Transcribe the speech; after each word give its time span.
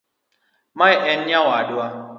Mae 0.73 0.95
en 1.13 1.25
nyawadwa. 1.27 1.85